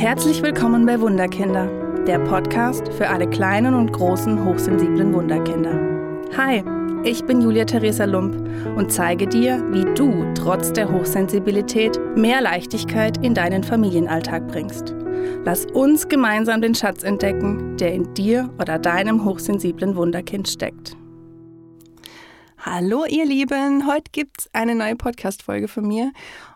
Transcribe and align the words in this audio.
Herzlich 0.00 0.42
willkommen 0.42 0.86
bei 0.86 0.98
Wunderkinder, 0.98 1.66
der 2.06 2.20
Podcast 2.20 2.90
für 2.94 3.10
alle 3.10 3.28
kleinen 3.28 3.74
und 3.74 3.92
großen 3.92 4.42
hochsensiblen 4.42 5.12
Wunderkinder. 5.12 5.78
Hi, 6.38 6.64
ich 7.04 7.22
bin 7.26 7.42
Julia 7.42 7.66
Theresa 7.66 8.06
Lump 8.06 8.34
und 8.78 8.90
zeige 8.90 9.26
dir, 9.26 9.62
wie 9.72 9.84
du 9.94 10.24
trotz 10.32 10.72
der 10.72 10.90
Hochsensibilität 10.90 12.00
mehr 12.16 12.40
Leichtigkeit 12.40 13.22
in 13.22 13.34
deinen 13.34 13.62
Familienalltag 13.62 14.48
bringst. 14.48 14.94
Lass 15.44 15.66
uns 15.66 16.08
gemeinsam 16.08 16.62
den 16.62 16.74
Schatz 16.74 17.02
entdecken, 17.02 17.76
der 17.76 17.92
in 17.92 18.14
dir 18.14 18.48
oder 18.58 18.78
deinem 18.78 19.26
hochsensiblen 19.26 19.96
Wunderkind 19.96 20.48
steckt. 20.48 20.96
Hallo 22.56 23.04
ihr 23.06 23.26
Lieben, 23.26 23.86
heute 23.86 24.10
gibt 24.12 24.40
es 24.40 24.50
eine 24.54 24.74
neue 24.74 24.96
Podcast-Folge 24.96 25.68
von 25.68 25.86
mir 25.86 26.12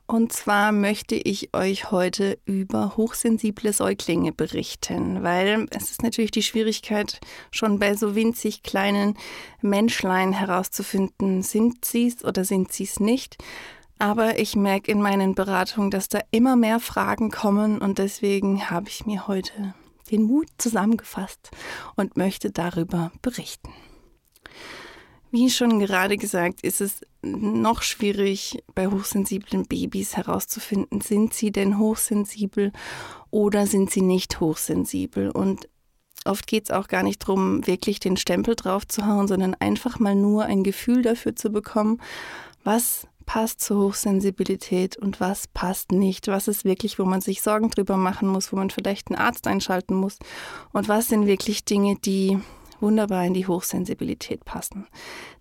und 0.07 0.33
zwar 0.33 0.71
möchte 0.71 1.15
ich 1.15 1.55
euch 1.55 1.91
heute 1.91 2.39
über 2.45 2.97
hochsensible 2.97 3.73
Säuglinge 3.73 4.33
berichten, 4.33 5.23
weil 5.23 5.67
es 5.71 5.91
ist 5.91 6.03
natürlich 6.03 6.31
die 6.31 6.43
Schwierigkeit, 6.43 7.21
schon 7.51 7.79
bei 7.79 7.95
so 7.95 8.15
winzig 8.15 8.63
kleinen 8.63 9.17
Menschlein 9.63 10.33
herauszufinden, 10.33 11.43
sind 11.43 11.85
sie 11.87 12.09
es 12.09 12.25
oder 12.25 12.45
sind 12.45 12.71
sie 12.71 12.85
es 12.85 13.01
nicht. 13.01 13.39
Aber 13.99 14.39
ich 14.39 14.57
merke 14.57 14.93
in 14.93 15.01
meinen 15.01 15.35
Beratungen, 15.35 15.91
dass 15.91 16.09
da 16.09 16.21
immer 16.31 16.57
mehr 16.57 16.81
Fragen 16.81 17.31
kommen 17.31 17.79
und 17.79 17.99
deswegen 17.99 18.69
habe 18.71 18.89
ich 18.89 19.07
mir 19.07 19.27
heute 19.27 19.75
den 20.11 20.25
Mut 20.25 20.49
zusammengefasst 20.59 21.51
und 21.97 22.19
möchte 22.19 22.51
darüber 22.51 23.11
berichten. 23.23 23.73
Wie 25.31 25.51
schon 25.51 25.81
gerade 25.81 26.17
gesagt, 26.17 26.61
ist 26.63 26.81
es 26.81 27.01
noch 27.25 27.83
schwierig 27.83 28.63
bei 28.75 28.87
hochsensiblen 28.87 29.67
Babys 29.67 30.17
herauszufinden, 30.17 31.01
sind 31.01 31.35
sie 31.35 31.51
denn 31.51 31.79
hochsensibel 31.79 32.73
oder 33.31 33.67
sind 33.67 33.91
sie 33.91 34.03
nicht 34.03 34.41
hochsensibel. 34.41 35.31
Und 35.31 35.69
oft 36.25 36.47
geht 36.47 36.65
es 36.65 36.71
auch 36.71 36.89
gar 36.89 37.03
nicht 37.03 37.23
darum, 37.23 37.67
wirklich 37.67 38.01
den 38.01 38.17
Stempel 38.17 38.55
drauf 38.55 38.87
zu 38.87 39.07
hauen, 39.07 39.29
sondern 39.29 39.55
einfach 39.55 39.99
mal 39.99 40.15
nur 40.15 40.45
ein 40.45 40.63
Gefühl 40.63 41.03
dafür 41.03 41.35
zu 41.35 41.51
bekommen, 41.51 42.01
was 42.63 43.07
passt 43.27 43.61
zur 43.61 43.83
Hochsensibilität 43.85 44.97
und 44.97 45.21
was 45.21 45.49
passt 45.49 45.93
nicht. 45.93 46.29
Was 46.29 46.49
ist 46.49 46.65
wirklich, 46.65 46.99
wo 46.99 47.05
man 47.05 47.21
sich 47.21 47.43
Sorgen 47.43 47.71
drüber 47.71 47.97
machen 47.97 48.29
muss, 48.29 48.53
wo 48.53 48.57
man 48.57 48.71
vielleicht 48.71 49.09
einen 49.09 49.19
Arzt 49.19 49.47
einschalten 49.47 49.95
muss 49.95 50.19
und 50.73 50.89
was 50.89 51.09
sind 51.09 51.27
wirklich 51.27 51.65
Dinge, 51.65 51.97
die 51.97 52.39
wunderbar 52.85 53.25
in 53.27 53.35
die 53.35 53.49
Hochsensibilität 53.49 54.45
passen. 54.45 54.87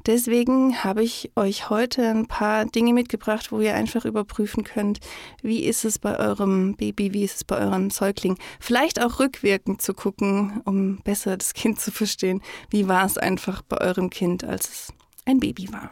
Deswegen 0.08 0.83
habe 0.83 1.03
ich 1.03 1.31
euch 1.36 1.69
heute 1.69 2.09
ein 2.09 2.25
paar 2.25 2.66
Dinge 2.66 2.94
mitgebracht, 2.94 3.52
wo 3.52 3.59
ihr 3.59 3.75
einfach 3.75 4.05
überprüfen 4.05 4.63
könnt, 4.63 5.00
wie 5.44 5.63
ist 5.63 5.85
es 5.85 6.00
bei 6.00 6.17
eurem 6.17 6.75
Baby, 6.75 7.13
wie 7.13 7.23
ist 7.23 7.35
es 7.35 7.44
bei 7.44 7.59
eurem 7.59 7.91
Säugling. 7.91 8.38
Vielleicht 8.59 9.00
auch 9.00 9.19
rückwirkend 9.19 9.81
zu 9.81 9.94
gucken, 9.94 10.61
um 10.66 10.97
besser 11.03 11.38
das 11.38 11.53
Kind 11.53 11.80
zu 11.80 11.91
verstehen. 11.91 12.41
Wie 12.72 12.88
war 12.88 13.05
es 13.05 13.19
einfach 13.19 13.61
bei 13.61 13.80
eurem 13.80 14.09
Kind, 14.09 14.44
als 14.44 14.69
es 14.69 14.94
ein 15.25 15.39
Baby 15.39 15.72
war. 15.72 15.91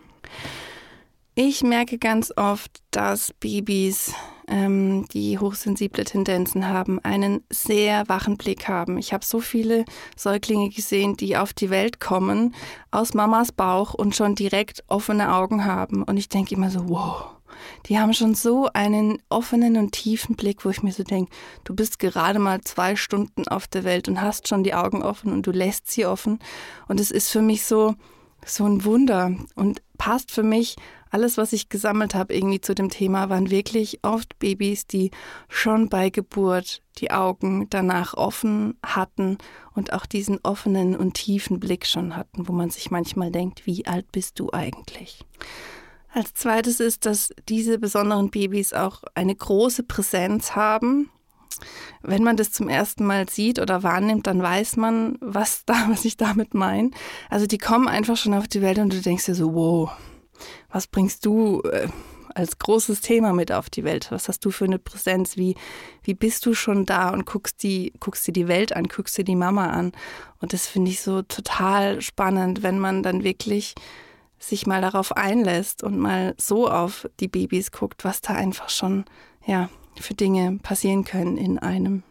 Ich 1.36 1.63
merke 1.63 1.97
ganz 1.97 2.33
oft, 2.36 2.81
dass 2.91 3.33
Babys, 3.39 4.13
ähm, 4.52 5.07
die 5.13 5.39
hochsensible 5.39 6.03
Tendenzen 6.03 6.67
haben, 6.67 6.99
einen 6.99 7.44
sehr 7.49 8.07
wachen 8.07 8.38
Blick 8.38 8.67
haben. 8.67 8.97
Ich 8.97 9.13
habe 9.13 9.25
so 9.25 9.39
viele 9.39 9.85
Säuglinge 10.16 10.69
gesehen, 10.69 11.16
die 11.16 11.38
auf 11.38 11.53
die 11.53 11.69
Welt 11.69 11.99
kommen, 11.99 12.53
aus 12.91 13.13
Mamas 13.13 13.53
Bauch 13.53 13.93
und 13.93 14.16
schon 14.16 14.35
direkt 14.35 14.83
offene 14.88 15.33
Augen 15.33 15.66
haben. 15.66 16.03
Und 16.03 16.17
ich 16.17 16.27
denke 16.27 16.53
immer 16.53 16.69
so, 16.69 16.89
wow, 16.89 17.27
die 17.85 17.97
haben 17.97 18.13
schon 18.13 18.35
so 18.35 18.67
einen 18.73 19.21
offenen 19.30 19.77
und 19.77 19.93
tiefen 19.93 20.35
Blick, 20.35 20.65
wo 20.65 20.69
ich 20.69 20.83
mir 20.83 20.91
so 20.91 21.03
denke, 21.03 21.31
du 21.63 21.73
bist 21.73 21.97
gerade 21.97 22.39
mal 22.39 22.59
zwei 22.61 22.97
Stunden 22.97 23.47
auf 23.47 23.67
der 23.67 23.86
Welt 23.86 24.09
und 24.09 24.21
hast 24.21 24.49
schon 24.49 24.63
die 24.63 24.73
Augen 24.73 25.02
offen 25.02 25.31
und 25.31 25.47
du 25.47 25.52
lässt 25.52 25.89
sie 25.89 26.05
offen. 26.05 26.39
Und 26.89 26.99
es 26.99 27.09
ist 27.09 27.30
für 27.30 27.41
mich 27.41 27.63
so, 27.63 27.95
so 28.45 28.65
ein 28.65 28.83
Wunder 28.83 29.31
und 29.55 29.81
passt 29.97 30.31
für 30.31 30.43
mich 30.43 30.76
alles, 31.11 31.38
was 31.38 31.54
ich 31.54 31.70
gesammelt 31.70 32.16
habe, 32.16 32.33
irgendwie 32.33 32.61
zu 32.61 32.73
dem 32.73 32.89
Thema, 32.89 33.30
waren 33.30 33.52
wirklich 33.52 33.99
oft 34.02 34.39
Babys, 34.39 34.88
die 34.88 35.11
schon 35.49 35.89
bei 35.89 36.10
Geburt 36.10 36.82
die 36.98 37.11
Augen 37.11 37.67
danach 37.70 38.14
offen 38.14 38.77
hatten 38.83 39.38
und 39.73 39.94
auch 39.94 40.05
diesen 40.05 40.39
offenen 40.44 40.95
und 40.95 41.14
tiefen 41.14 41.60
Blick 41.60 41.86
schon 41.86 42.16
hatten, 42.16 42.48
wo 42.48 42.54
man 42.54 42.70
sich 42.70 42.92
manchmal 42.92 43.32
denkt, 43.32 43.66
wie 43.66 43.86
alt 43.86 44.11
bist 44.11 44.39
du 44.39 44.52
eigentlich? 44.52 45.26
Als 46.14 46.33
zweites 46.33 46.80
ist, 46.80 47.05
dass 47.05 47.33
diese 47.48 47.77
besonderen 47.77 48.32
Babys 48.32 48.73
auch 48.73 49.04
eine 49.14 49.36
große 49.36 49.83
Präsenz 49.83 50.55
haben. 50.55 51.10
Wenn 52.02 52.23
man 52.23 52.38
das 52.38 52.52
zum 52.52 52.70
ersten 52.70 53.05
Mal 53.05 53.30
sieht 53.30 53.60
oder 53.60 53.83
wahrnimmt, 53.83 54.27
dann 54.27 54.42
weiß 54.42 54.77
man, 54.77 55.17
was, 55.21 55.64
da, 55.66 55.86
was 55.89 56.05
ich 56.05 56.16
damit 56.17 56.54
meine. 56.54 56.92
Also 57.30 57.48
die 57.48 57.58
kommen 57.58 57.88
einfach 57.88 58.17
schon 58.17 58.33
auf 58.33 58.48
die 58.48 58.61
Welt 58.61 58.80
und 58.80 58.94
du 58.94 59.02
denkst 59.02 59.26
dir 59.26 59.36
so, 59.36 59.54
wow, 59.54 59.92
was 60.69 60.87
bringst 60.87 61.25
du 61.25 61.61
äh, 61.61 61.87
als 62.35 62.57
großes 62.59 63.02
Thema 63.02 63.33
mit 63.33 63.52
auf 63.52 63.69
die 63.69 63.83
Welt? 63.83 64.11
Was 64.11 64.27
hast 64.27 64.45
du 64.45 64.52
für 64.52 64.65
eine 64.65 64.79
Präsenz? 64.79 65.37
Wie, 65.37 65.55
wie 66.03 66.13
bist 66.13 66.45
du 66.45 66.53
schon 66.53 66.85
da 66.85 67.09
und 67.09 67.25
guckst, 67.25 67.63
die, 67.63 67.93
guckst 67.99 68.27
dir 68.27 68.33
die 68.33 68.47
Welt 68.47 68.75
an, 68.75 68.87
guckst 68.87 69.17
dir 69.17 69.23
die 69.23 69.35
Mama 69.35 69.69
an? 69.69 69.91
Und 70.39 70.53
das 70.53 70.67
finde 70.67 70.91
ich 70.91 71.02
so 71.02 71.21
total 71.21 72.02
spannend, 72.02 72.63
wenn 72.63 72.79
man 72.79 73.03
dann 73.03 73.23
wirklich 73.23 73.75
sich 74.39 74.65
mal 74.65 74.81
darauf 74.81 75.15
einlässt 75.15 75.83
und 75.83 75.99
mal 75.99 76.33
so 76.37 76.69
auf 76.69 77.08
die 77.19 77.27
Babys 77.27 77.71
guckt, 77.71 78.03
was 78.03 78.21
da 78.21 78.33
einfach 78.33 78.69
schon, 78.69 79.05
ja, 79.45 79.69
für 79.99 80.13
Dinge 80.13 80.59
passieren 80.63 81.03
können 81.03 81.37
in 81.37 81.59
einem. 81.59 82.03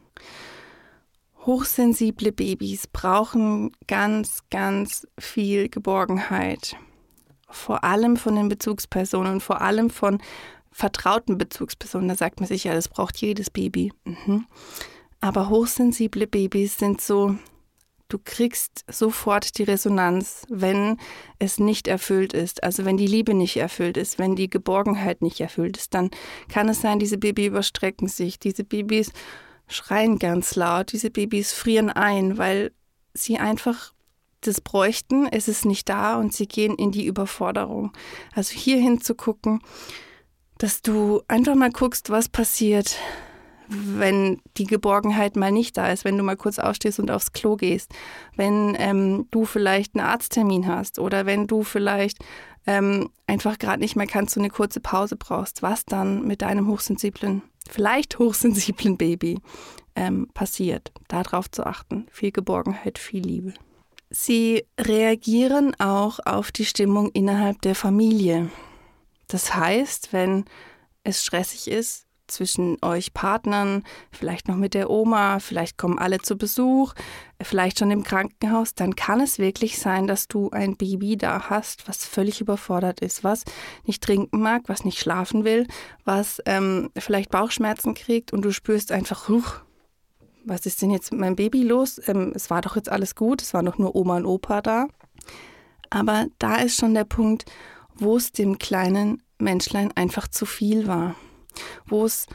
Hochsensible 1.46 2.32
Babys 2.32 2.86
brauchen 2.86 3.72
ganz, 3.86 4.42
ganz 4.50 5.06
viel 5.18 5.70
Geborgenheit 5.70 6.76
vor 7.50 7.84
allem 7.84 8.16
von 8.16 8.36
den 8.36 8.48
Bezugspersonen, 8.48 9.40
vor 9.40 9.60
allem 9.60 9.90
von 9.90 10.20
vertrauten 10.72 11.38
Bezugspersonen. 11.38 12.08
Da 12.08 12.14
sagt 12.14 12.40
man 12.40 12.48
sich 12.48 12.64
ja, 12.64 12.74
das 12.74 12.88
braucht 12.88 13.16
jedes 13.18 13.50
Baby. 13.50 13.92
Mhm. 14.04 14.46
Aber 15.20 15.48
hochsensible 15.48 16.26
Babys 16.26 16.78
sind 16.78 17.00
so, 17.00 17.36
du 18.08 18.18
kriegst 18.18 18.84
sofort 18.90 19.58
die 19.58 19.64
Resonanz, 19.64 20.46
wenn 20.48 20.98
es 21.38 21.58
nicht 21.58 21.88
erfüllt 21.88 22.32
ist. 22.32 22.62
Also 22.62 22.84
wenn 22.84 22.96
die 22.96 23.06
Liebe 23.06 23.34
nicht 23.34 23.56
erfüllt 23.56 23.96
ist, 23.96 24.18
wenn 24.18 24.36
die 24.36 24.50
Geborgenheit 24.50 25.22
nicht 25.22 25.40
erfüllt 25.40 25.76
ist, 25.76 25.94
dann 25.94 26.10
kann 26.48 26.68
es 26.68 26.80
sein, 26.80 26.98
diese 26.98 27.18
Babys 27.18 27.46
überstrecken 27.46 28.08
sich, 28.08 28.38
diese 28.38 28.64
Babys 28.64 29.12
schreien 29.68 30.18
ganz 30.18 30.56
laut, 30.56 30.92
diese 30.92 31.10
Babys 31.10 31.52
frieren 31.52 31.90
ein, 31.90 32.38
weil 32.38 32.72
sie 33.14 33.38
einfach 33.38 33.92
das 34.40 34.60
bräuchten, 34.60 35.26
es 35.26 35.48
ist 35.48 35.64
nicht 35.64 35.88
da 35.88 36.16
und 36.16 36.32
sie 36.32 36.46
gehen 36.46 36.74
in 36.74 36.92
die 36.92 37.06
Überforderung. 37.06 37.92
Also 38.34 38.54
hier 38.54 38.78
hinzugucken, 38.78 39.60
dass 40.58 40.82
du 40.82 41.22
einfach 41.28 41.54
mal 41.54 41.70
guckst, 41.70 42.10
was 42.10 42.28
passiert, 42.28 42.96
wenn 43.68 44.40
die 44.56 44.66
Geborgenheit 44.66 45.36
mal 45.36 45.52
nicht 45.52 45.76
da 45.76 45.90
ist, 45.90 46.04
wenn 46.04 46.16
du 46.16 46.24
mal 46.24 46.36
kurz 46.36 46.58
aufstehst 46.58 46.98
und 46.98 47.10
aufs 47.10 47.32
Klo 47.32 47.56
gehst, 47.56 47.92
wenn 48.36 48.76
ähm, 48.78 49.28
du 49.30 49.44
vielleicht 49.44 49.94
einen 49.94 50.06
Arzttermin 50.06 50.66
hast 50.66 50.98
oder 50.98 51.24
wenn 51.24 51.46
du 51.46 51.62
vielleicht 51.62 52.18
ähm, 52.66 53.10
einfach 53.26 53.58
gerade 53.58 53.80
nicht 53.80 53.96
mehr 53.96 54.06
kannst, 54.06 54.34
so 54.34 54.40
eine 54.40 54.50
kurze 54.50 54.80
Pause 54.80 55.16
brauchst, 55.16 55.62
was 55.62 55.84
dann 55.84 56.26
mit 56.26 56.42
deinem 56.42 56.66
hochsensiblen, 56.66 57.42
vielleicht 57.68 58.18
hochsensiblen 58.18 58.96
Baby 58.96 59.38
ähm, 59.94 60.28
passiert. 60.34 60.92
Darauf 61.08 61.50
zu 61.50 61.64
achten. 61.64 62.06
Viel 62.10 62.32
Geborgenheit, 62.32 62.98
viel 62.98 63.22
Liebe. 63.22 63.54
Sie 64.10 64.66
reagieren 64.78 65.78
auch 65.78 66.18
auf 66.24 66.50
die 66.50 66.64
Stimmung 66.64 67.10
innerhalb 67.12 67.62
der 67.62 67.76
Familie. 67.76 68.50
Das 69.28 69.54
heißt, 69.54 70.12
wenn 70.12 70.46
es 71.04 71.24
stressig 71.24 71.68
ist 71.68 72.06
zwischen 72.26 72.76
euch 72.82 73.12
Partnern, 73.14 73.84
vielleicht 74.10 74.48
noch 74.48 74.56
mit 74.56 74.74
der 74.74 74.90
Oma, 74.90 75.38
vielleicht 75.38 75.78
kommen 75.78 75.98
alle 75.98 76.18
zu 76.18 76.36
Besuch, 76.36 76.94
vielleicht 77.40 77.78
schon 77.78 77.92
im 77.92 78.02
Krankenhaus, 78.02 78.74
dann 78.74 78.96
kann 78.96 79.20
es 79.20 79.38
wirklich 79.38 79.78
sein, 79.78 80.08
dass 80.08 80.26
du 80.26 80.50
ein 80.50 80.76
Baby 80.76 81.16
da 81.16 81.48
hast, 81.48 81.88
was 81.88 82.04
völlig 82.04 82.40
überfordert 82.40 83.00
ist, 83.00 83.22
was 83.22 83.44
nicht 83.84 84.02
trinken 84.02 84.40
mag, 84.40 84.62
was 84.66 84.84
nicht 84.84 84.98
schlafen 84.98 85.44
will, 85.44 85.66
was 86.04 86.40
ähm, 86.46 86.90
vielleicht 86.96 87.30
Bauchschmerzen 87.30 87.94
kriegt 87.94 88.32
und 88.32 88.42
du 88.42 88.52
spürst 88.52 88.90
einfach, 88.90 89.28
huch, 89.28 89.60
was 90.44 90.66
ist 90.66 90.82
denn 90.82 90.90
jetzt 90.90 91.12
mit 91.12 91.20
meinem 91.20 91.36
Baby 91.36 91.62
los? 91.62 92.00
Ähm, 92.06 92.32
es 92.34 92.50
war 92.50 92.60
doch 92.60 92.76
jetzt 92.76 92.90
alles 92.90 93.14
gut, 93.14 93.42
es 93.42 93.54
waren 93.54 93.66
doch 93.66 93.78
nur 93.78 93.94
Oma 93.94 94.16
und 94.16 94.26
Opa 94.26 94.62
da. 94.62 94.88
Aber 95.90 96.26
da 96.38 96.56
ist 96.56 96.76
schon 96.76 96.94
der 96.94 97.04
Punkt, 97.04 97.44
wo 97.94 98.16
es 98.16 98.32
dem 98.32 98.58
kleinen 98.58 99.22
Menschlein 99.38 99.92
einfach 99.94 100.28
zu 100.28 100.46
viel 100.46 100.86
war, 100.86 101.14
wo 101.86 102.04
es 102.04 102.26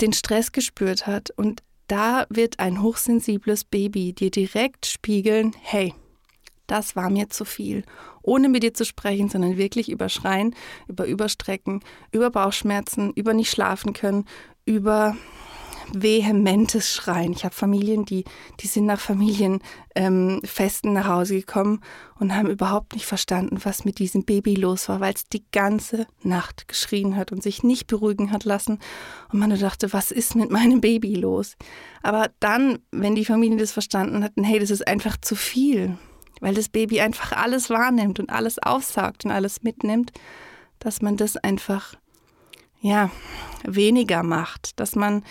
den 0.00 0.12
Stress 0.12 0.52
gespürt 0.52 1.06
hat. 1.06 1.30
Und 1.36 1.62
da 1.88 2.26
wird 2.30 2.58
ein 2.60 2.82
hochsensibles 2.82 3.64
Baby 3.64 4.12
dir 4.12 4.30
direkt 4.30 4.86
spiegeln, 4.86 5.54
hey, 5.60 5.94
das 6.66 6.94
war 6.94 7.10
mir 7.10 7.28
zu 7.28 7.44
viel. 7.44 7.82
Ohne 8.22 8.48
mit 8.48 8.62
dir 8.62 8.72
zu 8.72 8.84
sprechen, 8.84 9.28
sondern 9.28 9.56
wirklich 9.56 9.90
über 9.90 10.08
Schreien, 10.08 10.54
über 10.86 11.04
Überstrecken, 11.04 11.80
über 12.12 12.30
Bauchschmerzen, 12.30 13.12
über 13.14 13.34
nicht 13.34 13.50
schlafen 13.50 13.92
können, 13.92 14.24
über 14.64 15.16
vehementes 15.94 16.92
Schreien. 16.92 17.32
Ich 17.32 17.44
habe 17.44 17.54
Familien, 17.54 18.04
die, 18.04 18.24
die 18.60 18.66
sind 18.66 18.86
nach 18.86 19.00
Familienfesten 19.00 20.90
ähm, 20.90 20.94
nach 20.94 21.08
Hause 21.08 21.34
gekommen 21.36 21.80
und 22.18 22.34
haben 22.34 22.48
überhaupt 22.48 22.94
nicht 22.94 23.06
verstanden, 23.06 23.58
was 23.64 23.84
mit 23.84 23.98
diesem 23.98 24.24
Baby 24.24 24.54
los 24.54 24.88
war, 24.88 25.00
weil 25.00 25.14
es 25.14 25.28
die 25.28 25.44
ganze 25.52 26.06
Nacht 26.22 26.68
geschrien 26.68 27.16
hat 27.16 27.32
und 27.32 27.42
sich 27.42 27.62
nicht 27.62 27.86
beruhigen 27.86 28.32
hat 28.32 28.44
lassen. 28.44 28.78
Und 29.32 29.38
man 29.38 29.56
dachte, 29.58 29.92
was 29.92 30.10
ist 30.10 30.36
mit 30.36 30.50
meinem 30.50 30.80
Baby 30.80 31.14
los? 31.14 31.56
Aber 32.02 32.30
dann, 32.40 32.78
wenn 32.90 33.14
die 33.14 33.24
Familien 33.24 33.58
das 33.58 33.72
verstanden 33.72 34.22
hatten, 34.24 34.44
hey, 34.44 34.58
das 34.58 34.70
ist 34.70 34.86
einfach 34.86 35.16
zu 35.20 35.34
viel, 35.34 35.98
weil 36.40 36.54
das 36.54 36.68
Baby 36.68 37.00
einfach 37.00 37.32
alles 37.32 37.70
wahrnimmt 37.70 38.18
und 38.18 38.30
alles 38.30 38.58
aufsaugt 38.58 39.24
und 39.24 39.30
alles 39.30 39.62
mitnimmt, 39.62 40.12
dass 40.78 41.02
man 41.02 41.16
das 41.16 41.36
einfach 41.36 41.94
ja, 42.80 43.10
weniger 43.64 44.22
macht, 44.22 44.80
dass 44.80 44.96
man 44.96 45.22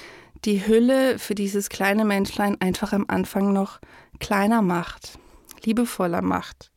die 0.46 0.66
Hülle 0.66 1.20
für 1.20 1.36
dieses 1.36 1.70
kleine 1.70 2.06
Menschlein 2.06 2.60
einfach 2.62 2.94
am 2.94 3.06
Anfang 3.08 3.54
noch 3.54 3.80
kleiner 4.20 4.62
macht, 4.62 5.20
liebevoller 5.64 6.22
macht, 6.22 6.72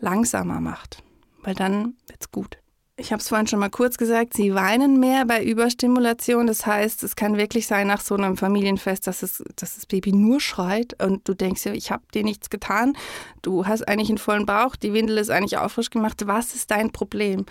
langsamer 0.00 0.60
macht, 0.60 1.02
weil 1.42 1.54
dann 1.54 1.94
wird's 2.06 2.30
gut. 2.30 2.58
Ich 3.00 3.12
habe 3.12 3.20
es 3.20 3.28
vorhin 3.28 3.46
schon 3.46 3.60
mal 3.60 3.70
kurz 3.70 3.96
gesagt, 3.96 4.34
sie 4.34 4.56
weinen 4.56 4.98
mehr 4.98 5.24
bei 5.24 5.44
Überstimulation. 5.44 6.48
Das 6.48 6.66
heißt, 6.66 7.04
es 7.04 7.14
kann 7.14 7.36
wirklich 7.36 7.68
sein 7.68 7.86
nach 7.86 8.00
so 8.00 8.16
einem 8.16 8.36
Familienfest, 8.36 9.06
dass, 9.06 9.22
es, 9.22 9.44
dass 9.54 9.76
das 9.76 9.86
Baby 9.86 10.12
nur 10.12 10.40
schreit 10.40 11.00
und 11.00 11.28
du 11.28 11.34
denkst 11.34 11.66
ich 11.66 11.92
habe 11.92 12.02
dir 12.12 12.24
nichts 12.24 12.50
getan. 12.50 12.96
Du 13.40 13.66
hast 13.66 13.86
eigentlich 13.86 14.08
einen 14.08 14.18
vollen 14.18 14.46
Bauch, 14.46 14.74
die 14.74 14.92
Windel 14.92 15.18
ist 15.18 15.30
eigentlich 15.30 15.58
auch 15.58 15.70
frisch 15.70 15.90
gemacht. 15.90 16.26
Was 16.26 16.56
ist 16.56 16.72
dein 16.72 16.90
Problem? 16.90 17.46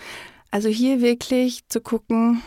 Also 0.50 0.68
hier 0.68 1.00
wirklich 1.00 1.66
zu 1.68 1.80
gucken, 1.80 2.42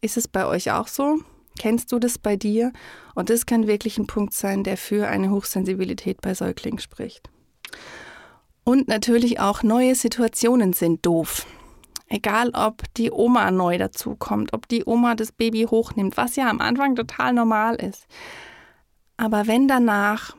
ist 0.00 0.16
es 0.16 0.26
bei 0.26 0.44
euch 0.44 0.72
auch 0.72 0.88
so? 0.88 1.20
Kennst 1.58 1.92
du 1.92 1.98
das 1.98 2.18
bei 2.18 2.36
dir? 2.36 2.72
Und 3.14 3.30
das 3.30 3.46
kann 3.46 3.66
wirklich 3.66 3.98
ein 3.98 4.06
Punkt 4.06 4.34
sein, 4.34 4.64
der 4.64 4.76
für 4.76 5.08
eine 5.08 5.30
Hochsensibilität 5.30 6.20
bei 6.20 6.34
Säuglingen 6.34 6.80
spricht. 6.80 7.30
Und 8.64 8.88
natürlich 8.88 9.40
auch 9.40 9.62
neue 9.62 9.94
Situationen 9.94 10.72
sind 10.72 11.04
doof. 11.04 11.46
Egal, 12.08 12.50
ob 12.54 12.82
die 12.94 13.10
Oma 13.10 13.50
neu 13.50 13.78
dazukommt, 13.78 14.52
ob 14.52 14.68
die 14.68 14.84
Oma 14.84 15.14
das 15.14 15.32
Baby 15.32 15.66
hochnimmt, 15.70 16.16
was 16.16 16.36
ja 16.36 16.48
am 16.48 16.60
Anfang 16.60 16.96
total 16.96 17.32
normal 17.32 17.76
ist. 17.76 18.06
Aber 19.16 19.46
wenn 19.46 19.68
danach 19.68 20.36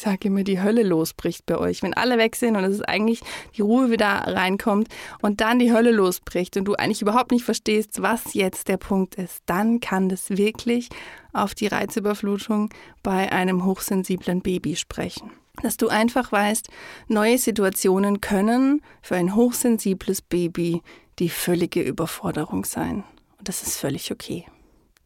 sage 0.00 0.28
immer, 0.28 0.44
die 0.44 0.60
Hölle 0.60 0.82
losbricht 0.82 1.46
bei 1.46 1.58
euch. 1.58 1.82
Wenn 1.82 1.94
alle 1.94 2.18
weg 2.18 2.36
sind 2.36 2.56
und 2.56 2.64
es 2.64 2.74
ist 2.74 2.88
eigentlich 2.88 3.20
die 3.56 3.62
Ruhe 3.62 3.90
wieder 3.90 4.08
reinkommt 4.08 4.88
und 5.22 5.40
dann 5.40 5.58
die 5.58 5.72
Hölle 5.72 5.90
losbricht 5.90 6.56
und 6.56 6.64
du 6.64 6.74
eigentlich 6.74 7.02
überhaupt 7.02 7.30
nicht 7.30 7.44
verstehst, 7.44 8.02
was 8.02 8.34
jetzt 8.34 8.68
der 8.68 8.76
Punkt 8.76 9.16
ist, 9.16 9.42
dann 9.46 9.80
kann 9.80 10.08
das 10.08 10.30
wirklich 10.30 10.88
auf 11.32 11.54
die 11.54 11.66
Reizüberflutung 11.66 12.70
bei 13.02 13.30
einem 13.32 13.64
hochsensiblen 13.64 14.40
Baby 14.40 14.76
sprechen. 14.76 15.30
Dass 15.62 15.76
du 15.76 15.88
einfach 15.88 16.30
weißt, 16.30 16.68
neue 17.08 17.38
Situationen 17.38 18.20
können 18.20 18.82
für 19.02 19.16
ein 19.16 19.34
hochsensibles 19.34 20.22
Baby 20.22 20.82
die 21.18 21.28
völlige 21.28 21.82
Überforderung 21.82 22.64
sein. 22.64 23.04
Und 23.38 23.48
das 23.48 23.62
ist 23.62 23.76
völlig 23.76 24.12
okay. 24.12 24.46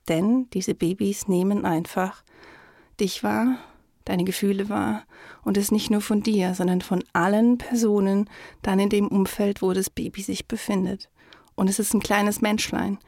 Denn 0.08 0.48
diese 0.50 0.74
Babys 0.74 1.28
nehmen 1.28 1.64
einfach 1.64 2.22
dich 3.00 3.22
wahr, 3.22 3.58
deine 4.04 4.24
Gefühle 4.24 4.68
wahr 4.68 5.04
und 5.42 5.56
es 5.56 5.70
nicht 5.70 5.90
nur 5.90 6.00
von 6.00 6.22
dir, 6.22 6.54
sondern 6.54 6.80
von 6.80 7.02
allen 7.12 7.58
Personen 7.58 8.28
dann 8.62 8.78
in 8.78 8.88
dem 8.88 9.08
Umfeld, 9.08 9.62
wo 9.62 9.72
das 9.72 9.90
Baby 9.90 10.22
sich 10.22 10.46
befindet. 10.46 11.10
Und 11.54 11.68
es 11.68 11.78
ist 11.78 11.94
ein 11.94 12.00
kleines 12.00 12.40
Menschlein. 12.40 12.98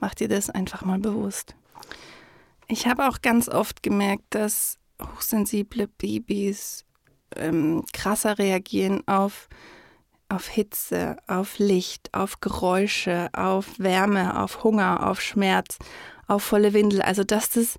Mach 0.00 0.14
dir 0.14 0.28
das 0.28 0.50
einfach 0.50 0.84
mal 0.84 0.98
bewusst. 0.98 1.54
Ich 2.68 2.86
habe 2.86 3.08
auch 3.08 3.22
ganz 3.22 3.48
oft 3.48 3.82
gemerkt, 3.82 4.24
dass 4.30 4.78
hochsensible 5.00 5.88
Babys 5.88 6.84
ähm, 7.36 7.84
krasser 7.92 8.38
reagieren 8.38 9.06
auf, 9.06 9.48
auf 10.28 10.48
Hitze, 10.48 11.16
auf 11.26 11.58
Licht, 11.58 12.10
auf 12.12 12.40
Geräusche, 12.40 13.28
auf 13.32 13.78
Wärme, 13.78 14.40
auf 14.40 14.64
Hunger, 14.64 15.08
auf 15.08 15.20
Schmerz, 15.20 15.78
auf 16.26 16.42
volle 16.42 16.72
Windel. 16.72 17.02
Also 17.02 17.24
dass 17.24 17.50
das 17.50 17.78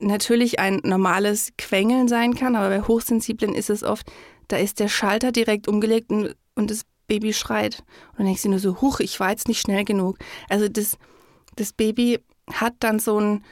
natürlich 0.00 0.58
ein 0.58 0.80
normales 0.82 1.52
Quengeln 1.58 2.08
sein 2.08 2.34
kann, 2.34 2.56
aber 2.56 2.68
bei 2.68 2.82
Hochsensiblen 2.86 3.54
ist 3.54 3.70
es 3.70 3.82
oft, 3.82 4.10
da 4.48 4.56
ist 4.56 4.80
der 4.80 4.88
Schalter 4.88 5.32
direkt 5.32 5.68
umgelegt 5.68 6.10
und, 6.10 6.34
und 6.54 6.70
das 6.70 6.82
Baby 7.06 7.32
schreit. 7.32 7.82
Und 8.12 8.18
dann 8.18 8.26
denkst 8.26 8.42
du 8.42 8.50
nur 8.50 8.58
so, 8.58 8.80
huch, 8.80 9.00
ich 9.00 9.20
war 9.20 9.30
jetzt 9.30 9.48
nicht 9.48 9.60
schnell 9.60 9.84
genug. 9.84 10.18
Also 10.48 10.68
das, 10.68 10.96
das 11.56 11.72
Baby 11.72 12.20
hat 12.52 12.74
dann 12.80 12.98
so 12.98 13.20
ein, 13.20 13.44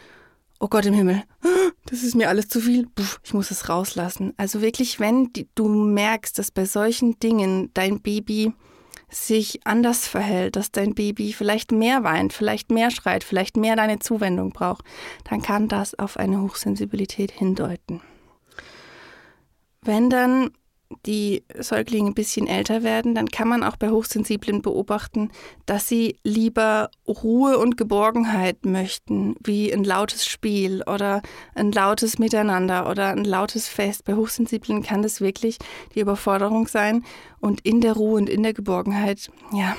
oh 0.60 0.68
Gott 0.68 0.86
im 0.86 0.94
Himmel, 0.94 1.22
das 1.86 2.02
ist 2.02 2.14
mir 2.14 2.28
alles 2.28 2.48
zu 2.48 2.60
viel, 2.60 2.88
ich 3.22 3.34
muss 3.34 3.50
es 3.50 3.68
rauslassen. 3.68 4.32
Also 4.36 4.60
wirklich, 4.60 5.00
wenn 5.00 5.30
du 5.54 5.68
merkst, 5.68 6.38
dass 6.38 6.50
bei 6.50 6.64
solchen 6.64 7.18
Dingen 7.20 7.70
dein 7.74 8.00
Baby 8.00 8.52
sich 9.10 9.66
anders 9.66 10.06
verhält, 10.06 10.56
dass 10.56 10.70
dein 10.70 10.94
Baby 10.94 11.32
vielleicht 11.32 11.72
mehr 11.72 12.04
weint, 12.04 12.32
vielleicht 12.32 12.70
mehr 12.70 12.90
schreit, 12.90 13.24
vielleicht 13.24 13.56
mehr 13.56 13.76
deine 13.76 13.98
Zuwendung 13.98 14.50
braucht, 14.50 14.84
dann 15.28 15.42
kann 15.42 15.68
das 15.68 15.98
auf 15.98 16.16
eine 16.16 16.42
Hochsensibilität 16.42 17.30
hindeuten. 17.30 18.02
Wenn 19.82 20.10
dann 20.10 20.50
die 21.04 21.44
Säuglinge 21.58 22.10
ein 22.10 22.14
bisschen 22.14 22.46
älter 22.46 22.82
werden, 22.82 23.14
dann 23.14 23.28
kann 23.28 23.48
man 23.48 23.62
auch 23.62 23.76
bei 23.76 23.90
Hochsensiblen 23.90 24.62
beobachten, 24.62 25.30
dass 25.66 25.86
sie 25.86 26.16
lieber 26.24 26.90
Ruhe 27.06 27.58
und 27.58 27.76
Geborgenheit 27.76 28.64
möchten, 28.64 29.36
wie 29.44 29.72
ein 29.72 29.84
lautes 29.84 30.26
Spiel 30.26 30.82
oder 30.86 31.20
ein 31.54 31.72
lautes 31.72 32.18
Miteinander 32.18 32.88
oder 32.88 33.08
ein 33.08 33.24
lautes 33.24 33.68
Fest. 33.68 34.04
Bei 34.04 34.14
Hochsensiblen 34.14 34.82
kann 34.82 35.02
das 35.02 35.20
wirklich 35.20 35.58
die 35.94 36.00
Überforderung 36.00 36.66
sein 36.66 37.04
und 37.40 37.60
in 37.60 37.80
der 37.82 37.92
Ruhe 37.92 38.16
und 38.16 38.30
in 38.30 38.42
der 38.42 38.54
Geborgenheit, 38.54 39.30
ja, 39.52 39.76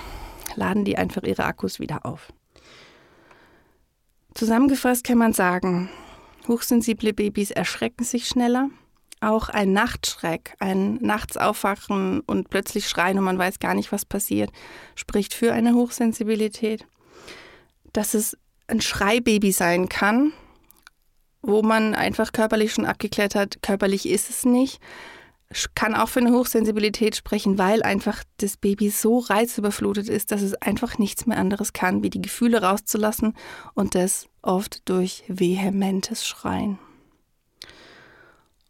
laden 0.56 0.86
die 0.86 0.98
einfach 0.98 1.24
ihre 1.24 1.46
Akkus 1.46 1.80
wieder 1.80 2.06
auf. 2.06 2.32
Zusammengefasst 4.36 5.04
kann 5.04 5.18
man 5.18 5.34
sagen, 5.34 5.90
hochsensible 6.48 7.14
Babys 7.14 7.50
erschrecken 7.50 8.04
sich 8.04 8.28
schneller, 8.28 8.70
auch 9.22 9.50
ein 9.50 9.74
Nachtschreck, 9.74 10.56
ein 10.60 10.96
Nachts 10.96 11.38
aufwachen 11.38 12.22
und 12.22 12.50
plötzlich 12.50 12.88
schreien 12.88 13.18
und 13.18 13.26
man 13.26 13.38
weiß 13.38 13.60
gar 13.60 13.74
nicht, 13.74 13.92
was 13.92 14.06
passiert, 14.06 14.52
spricht 14.96 15.34
für 15.34 15.54
eine 15.54 15.74
Hochsensibilität. 15.74 16.86
Dass 17.94 18.14
es 18.14 18.38
ein 18.68 18.82
Schreibaby 18.82 19.52
sein 19.52 19.90
kann, 19.90 20.32
wo 21.42 21.62
man 21.62 21.96
einfach 21.96 22.32
körperlich 22.32 22.74
schon 22.74 22.86
abgeklärt 22.86 23.36
hat, 23.36 23.62
körperlich 23.62 24.08
ist 24.08 24.30
es 24.30 24.46
nicht, 24.46 24.80
kann 25.74 25.96
auch 25.96 26.10
für 26.10 26.20
eine 26.20 26.32
Hochsensibilität 26.32 27.16
sprechen, 27.16 27.58
weil 27.58 27.82
einfach 27.82 28.24
das 28.38 28.58
Baby 28.58 28.90
so 28.90 29.20
reizüberflutet 29.20 30.08
ist, 30.08 30.32
dass 30.32 30.42
es 30.42 30.54
einfach 30.56 31.00
nichts 31.00 31.26
mehr 31.26 31.38
anderes 31.38 31.74
kann, 31.74 32.04
wie 32.04 32.12
die 32.12 32.22
Gefühle 32.22 32.62
rauszulassen 32.62 33.36
und 33.74 33.96
das 33.96 34.28
oft 34.42 34.88
durch 34.88 35.24
vehementes 35.28 36.26
Schreien. 36.26 36.78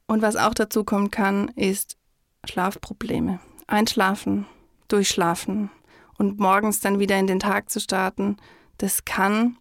Und 0.10 0.24
was 0.24 0.36
auch 0.36 0.56
dazu 0.56 0.84
kommen 0.84 1.12
kann, 1.12 1.50
ist 1.50 1.96
Schlafprobleme. 2.44 3.40
Einschlafen, 3.68 4.48
durchschlafen 4.88 5.70
und 6.18 6.40
morgens 6.40 6.80
dann 6.80 6.98
wieder 6.98 7.20
in 7.20 7.28
den 7.28 7.40
Tag 7.40 7.70
zu 7.70 7.80
starten, 7.80 8.38
das 8.80 9.06
kann 9.06 9.58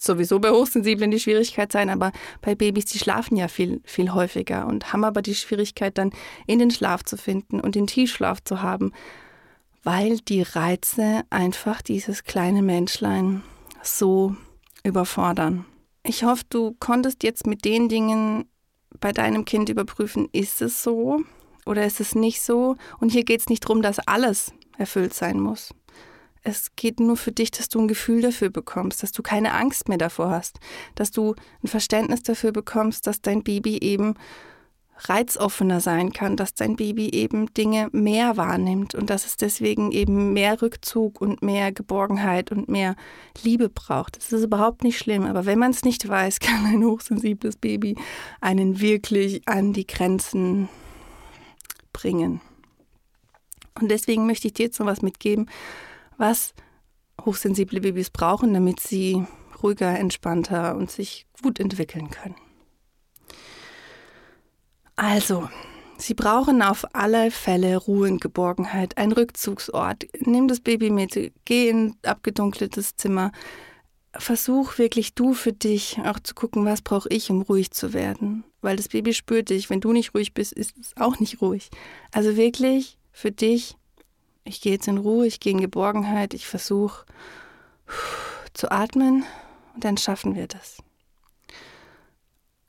sowieso 0.00 0.38
bei 0.38 0.52
Hochsensiblen 0.52 1.10
die 1.10 1.20
Schwierigkeit 1.20 1.70
sein, 1.70 1.90
aber 1.90 2.12
bei 2.40 2.54
Babys, 2.54 2.86
die 2.86 2.98
schlafen 2.98 3.36
ja 3.36 3.46
viel, 3.46 3.82
viel 3.84 4.14
häufiger 4.14 4.66
und 4.66 4.94
haben 4.94 5.04
aber 5.04 5.20
die 5.20 5.34
Schwierigkeit 5.34 5.98
dann 5.98 6.12
in 6.46 6.60
den 6.60 6.70
Schlaf 6.70 7.04
zu 7.04 7.18
finden 7.18 7.60
und 7.60 7.74
den 7.74 7.86
Tiefschlaf 7.86 8.42
zu 8.42 8.62
haben, 8.62 8.94
weil 9.82 10.16
die 10.20 10.40
Reize 10.40 11.24
einfach 11.28 11.82
dieses 11.82 12.24
kleine 12.24 12.62
Menschlein 12.62 13.42
so 13.82 14.34
überfordern. 14.82 15.66
Ich 16.04 16.24
hoffe, 16.24 16.44
du 16.48 16.74
konntest 16.80 17.22
jetzt 17.22 17.46
mit 17.46 17.66
den 17.66 17.90
Dingen 17.90 18.46
bei 19.00 19.12
deinem 19.12 19.44
Kind 19.44 19.68
überprüfen, 19.68 20.28
ist 20.32 20.62
es 20.62 20.82
so 20.82 21.20
oder 21.66 21.84
ist 21.84 22.00
es 22.00 22.14
nicht 22.14 22.42
so. 22.42 22.76
Und 23.00 23.10
hier 23.12 23.24
geht 23.24 23.40
es 23.40 23.48
nicht 23.48 23.64
darum, 23.64 23.82
dass 23.82 23.98
alles 24.00 24.52
erfüllt 24.76 25.14
sein 25.14 25.40
muss. 25.40 25.74
Es 26.42 26.74
geht 26.76 27.00
nur 27.00 27.16
für 27.16 27.32
dich, 27.32 27.50
dass 27.50 27.68
du 27.68 27.80
ein 27.80 27.88
Gefühl 27.88 28.22
dafür 28.22 28.48
bekommst, 28.48 29.02
dass 29.02 29.12
du 29.12 29.22
keine 29.22 29.52
Angst 29.52 29.88
mehr 29.88 29.98
davor 29.98 30.30
hast, 30.30 30.58
dass 30.94 31.10
du 31.10 31.34
ein 31.62 31.68
Verständnis 31.68 32.22
dafür 32.22 32.52
bekommst, 32.52 33.06
dass 33.06 33.20
dein 33.20 33.42
Baby 33.42 33.78
eben 33.78 34.14
reizoffener 34.98 35.80
sein 35.80 36.12
kann, 36.12 36.36
dass 36.36 36.54
dein 36.54 36.76
Baby 36.76 37.10
eben 37.10 37.52
Dinge 37.54 37.88
mehr 37.92 38.36
wahrnimmt 38.36 38.94
und 38.94 39.10
dass 39.10 39.26
es 39.26 39.36
deswegen 39.36 39.92
eben 39.92 40.32
mehr 40.32 40.60
Rückzug 40.60 41.20
und 41.20 41.42
mehr 41.42 41.72
Geborgenheit 41.72 42.50
und 42.50 42.68
mehr 42.68 42.96
Liebe 43.42 43.68
braucht. 43.68 44.16
Das 44.16 44.32
ist 44.32 44.44
überhaupt 44.44 44.82
nicht 44.82 44.98
schlimm, 44.98 45.24
aber 45.24 45.46
wenn 45.46 45.58
man 45.58 45.70
es 45.70 45.84
nicht 45.84 46.08
weiß, 46.08 46.40
kann 46.40 46.66
ein 46.66 46.84
hochsensibles 46.84 47.56
Baby 47.56 47.96
einen 48.40 48.80
wirklich 48.80 49.46
an 49.46 49.72
die 49.72 49.86
Grenzen 49.86 50.68
bringen. 51.92 52.40
Und 53.80 53.90
deswegen 53.90 54.26
möchte 54.26 54.48
ich 54.48 54.54
dir 54.54 54.66
jetzt 54.66 54.80
noch 54.80 54.86
was 54.86 55.02
mitgeben, 55.02 55.48
was 56.16 56.52
hochsensible 57.24 57.80
Babys 57.80 58.10
brauchen, 58.10 58.52
damit 58.52 58.80
sie 58.80 59.24
ruhiger, 59.62 59.96
entspannter 59.98 60.76
und 60.76 60.90
sich 60.90 61.26
gut 61.42 61.60
entwickeln 61.60 62.10
können. 62.10 62.34
Also, 64.98 65.48
Sie 65.96 66.14
brauchen 66.14 66.60
auf 66.60 66.84
alle 66.92 67.30
Fälle 67.30 67.76
Ruhe 67.76 68.08
und 68.08 68.20
Geborgenheit, 68.20 68.98
einen 68.98 69.12
Rückzugsort. 69.12 70.06
Nimm 70.20 70.48
das 70.48 70.58
Baby 70.58 70.90
mit, 70.90 71.32
geh 71.44 71.68
in 71.68 71.86
ein 71.86 71.96
abgedunkeltes 72.02 72.96
Zimmer. 72.96 73.30
Versuch 74.12 74.78
wirklich 74.78 75.14
du 75.14 75.34
für 75.34 75.52
dich 75.52 76.00
auch 76.04 76.18
zu 76.18 76.34
gucken, 76.34 76.64
was 76.64 76.82
brauche 76.82 77.08
ich, 77.10 77.30
um 77.30 77.42
ruhig 77.42 77.70
zu 77.70 77.92
werden. 77.92 78.42
Weil 78.60 78.76
das 78.76 78.88
Baby 78.88 79.14
spürt 79.14 79.50
dich. 79.50 79.70
Wenn 79.70 79.80
du 79.80 79.92
nicht 79.92 80.14
ruhig 80.14 80.34
bist, 80.34 80.52
ist 80.52 80.76
es 80.76 80.96
auch 80.96 81.20
nicht 81.20 81.40
ruhig. 81.40 81.70
Also 82.10 82.36
wirklich 82.36 82.98
für 83.12 83.30
dich, 83.30 83.76
ich 84.42 84.60
gehe 84.60 84.72
jetzt 84.72 84.88
in 84.88 84.98
Ruhe, 84.98 85.28
ich 85.28 85.38
gehe 85.38 85.52
in 85.52 85.60
Geborgenheit, 85.60 86.34
ich 86.34 86.46
versuche 86.48 87.06
zu 88.52 88.72
atmen 88.72 89.24
und 89.74 89.84
dann 89.84 89.96
schaffen 89.96 90.34
wir 90.34 90.48
das. 90.48 90.78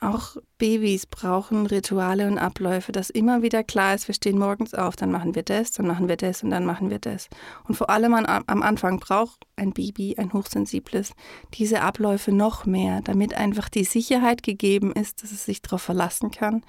Auch 0.01 0.37
Babys 0.57 1.05
brauchen 1.05 1.65
Rituale 1.65 2.25
und 2.25 2.37
Abläufe, 2.37 2.93
dass 2.93 3.09
immer 3.09 3.41
wieder 3.41 3.65
klar 3.65 3.95
ist, 3.95 4.07
wir 4.07 4.15
stehen 4.15 4.39
morgens 4.39 4.73
auf, 4.73 4.95
dann 4.95 5.11
machen 5.11 5.35
wir 5.35 5.43
das, 5.43 5.71
dann 5.71 5.87
machen 5.87 6.07
wir 6.07 6.15
das 6.15 6.41
und 6.41 6.51
dann 6.51 6.65
machen 6.65 6.89
wir 6.89 6.99
das. 6.99 7.27
Und 7.67 7.75
vor 7.75 7.89
allem 7.89 8.13
an, 8.13 8.25
am 8.25 8.61
Anfang 8.61 8.99
braucht 8.99 9.45
ein 9.57 9.73
Baby, 9.73 10.15
ein 10.17 10.31
hochsensibles, 10.31 11.11
diese 11.53 11.81
Abläufe 11.81 12.31
noch 12.31 12.65
mehr, 12.65 13.01
damit 13.01 13.33
einfach 13.33 13.67
die 13.67 13.83
Sicherheit 13.83 14.41
gegeben 14.41 14.93
ist, 14.93 15.21
dass 15.21 15.33
es 15.33 15.43
sich 15.43 15.61
darauf 15.61 15.81
verlassen 15.81 16.31
kann, 16.31 16.63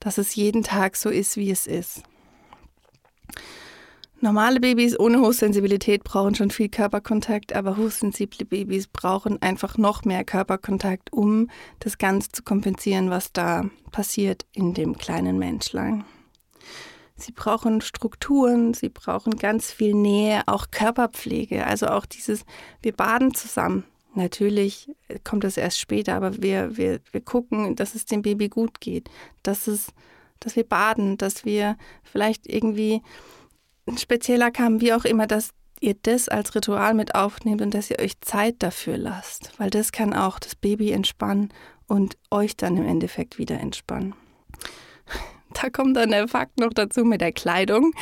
dass 0.00 0.16
es 0.16 0.34
jeden 0.34 0.62
Tag 0.62 0.96
so 0.96 1.10
ist, 1.10 1.36
wie 1.36 1.50
es 1.50 1.66
ist. 1.66 2.02
Normale 4.24 4.58
Babys 4.58 4.98
ohne 4.98 5.20
Hochsensibilität 5.20 6.02
brauchen 6.02 6.34
schon 6.34 6.50
viel 6.50 6.70
Körperkontakt, 6.70 7.54
aber 7.54 7.76
hochsensible 7.76 8.46
Babys 8.46 8.86
brauchen 8.86 9.42
einfach 9.42 9.76
noch 9.76 10.06
mehr 10.06 10.24
Körperkontakt, 10.24 11.12
um 11.12 11.50
das 11.80 11.98
Ganze 11.98 12.30
zu 12.30 12.42
kompensieren, 12.42 13.10
was 13.10 13.34
da 13.34 13.66
passiert 13.92 14.46
in 14.54 14.72
dem 14.72 14.96
kleinen 14.96 15.38
Menschlein. 15.38 16.04
Sie 17.16 17.32
brauchen 17.32 17.82
Strukturen, 17.82 18.72
sie 18.72 18.88
brauchen 18.88 19.36
ganz 19.36 19.70
viel 19.70 19.92
Nähe, 19.92 20.40
auch 20.46 20.70
Körperpflege, 20.70 21.66
also 21.66 21.88
auch 21.88 22.06
dieses, 22.06 22.46
wir 22.80 22.92
baden 22.92 23.34
zusammen. 23.34 23.84
Natürlich 24.14 24.90
kommt 25.24 25.44
das 25.44 25.58
erst 25.58 25.78
später, 25.78 26.14
aber 26.14 26.42
wir, 26.42 26.78
wir, 26.78 27.00
wir 27.12 27.20
gucken, 27.20 27.76
dass 27.76 27.94
es 27.94 28.06
dem 28.06 28.22
Baby 28.22 28.48
gut 28.48 28.80
geht, 28.80 29.10
dass, 29.42 29.66
es, 29.66 29.88
dass 30.40 30.56
wir 30.56 30.64
baden, 30.64 31.18
dass 31.18 31.44
wir 31.44 31.76
vielleicht 32.04 32.46
irgendwie 32.46 33.02
spezieller 33.96 34.50
kam, 34.50 34.80
wie 34.80 34.92
auch 34.92 35.04
immer, 35.04 35.26
dass 35.26 35.50
ihr 35.80 35.94
das 36.00 36.28
als 36.28 36.54
Ritual 36.54 36.94
mit 36.94 37.14
aufnehmt 37.14 37.60
und 37.62 37.74
dass 37.74 37.90
ihr 37.90 37.98
euch 37.98 38.20
Zeit 38.20 38.56
dafür 38.60 38.96
lasst, 38.96 39.52
weil 39.58 39.70
das 39.70 39.92
kann 39.92 40.14
auch 40.14 40.38
das 40.38 40.54
Baby 40.54 40.92
entspannen 40.92 41.52
und 41.86 42.16
euch 42.30 42.56
dann 42.56 42.76
im 42.76 42.86
Endeffekt 42.86 43.38
wieder 43.38 43.60
entspannen. 43.60 44.14
Da 45.52 45.70
kommt 45.70 45.96
dann 45.96 46.10
der 46.10 46.26
Fakt 46.26 46.58
noch 46.58 46.72
dazu 46.72 47.04
mit 47.04 47.20
der 47.20 47.30
Kleidung. 47.30 47.92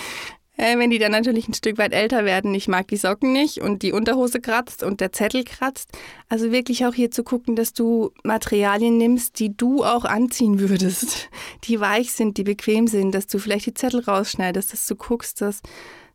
Äh, 0.63 0.79
wenn 0.79 0.91
die 0.91 1.01
dann 1.01 1.11
natürlich 1.11 1.49
ein 1.49 1.55
Stück 1.55 1.77
weit 1.77 1.93
älter 1.93 2.25
werden, 2.25 2.55
ich 2.55 2.69
mag 2.69 2.87
die 2.87 2.97
Socken 2.97 3.33
nicht 3.33 3.59
und 3.59 3.83
die 3.83 3.91
Unterhose 3.91 4.41
kratzt 4.41 4.85
und 4.85 5.01
der 5.01 5.11
Zettel 5.11 5.43
kratzt. 5.43 5.91
Also 6.29 6.53
wirklich 6.53 6.87
auch 6.87 6.95
hier 6.95 7.11
zu 7.11 7.25
gucken, 7.25 7.57
dass 7.57 7.73
du 7.73 8.13
Materialien 8.23 8.97
nimmst, 8.97 9.41
die 9.41 9.57
du 9.57 9.83
auch 9.83 10.05
anziehen 10.05 10.61
würdest, 10.61 11.31
die 11.65 11.81
weich 11.81 12.13
sind, 12.13 12.37
die 12.37 12.45
bequem 12.45 12.87
sind, 12.87 13.13
dass 13.13 13.27
du 13.27 13.41
vielleicht 13.41 13.67
die 13.67 13.75
Zettel 13.75 14.05
rausschneidest, 14.05 14.73
dass 14.73 14.87
du 14.87 14.95
guckst, 14.95 15.41
dass 15.41 15.63